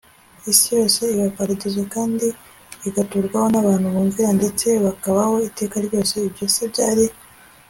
[0.51, 2.27] isi yose iba paradizo kandi
[2.87, 7.05] igaturwaho n abantu bumvira ndetse bakabaho iteka ryose Ibyo se byari